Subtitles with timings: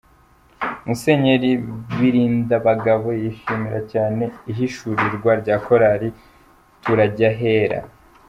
[0.85, 1.51] Musenyeri
[1.97, 6.09] Birindabagabo yishimiye cyane ihishurirwa rya Korali
[6.83, 7.79] Turajyahera.